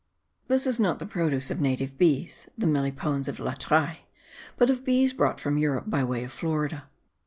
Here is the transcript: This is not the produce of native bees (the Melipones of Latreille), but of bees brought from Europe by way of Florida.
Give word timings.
This 0.47 0.65
is 0.65 0.79
not 0.79 0.97
the 0.97 1.05
produce 1.05 1.51
of 1.51 1.61
native 1.61 1.95
bees 1.95 2.49
(the 2.57 2.65
Melipones 2.65 3.27
of 3.27 3.37
Latreille), 3.39 3.97
but 4.57 4.71
of 4.71 4.83
bees 4.83 5.13
brought 5.13 5.39
from 5.39 5.59
Europe 5.59 5.91
by 5.91 6.03
way 6.03 6.23
of 6.23 6.31
Florida. 6.31 6.85